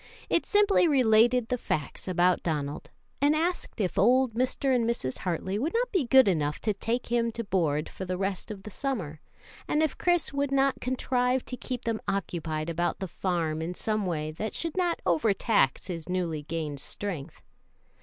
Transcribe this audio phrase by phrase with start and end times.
[0.31, 2.89] It simply related the facts about Donald,
[3.21, 4.73] and asked if old Mr.
[4.75, 5.19] and Mrs.
[5.19, 8.63] Hartley would not be good enough to take him to board for the rest of
[8.63, 9.21] the summer,
[9.67, 14.07] and if Chris would not contrive to keep him occupied about the farm in some
[14.07, 17.43] way that should not overtax his newly gained strength.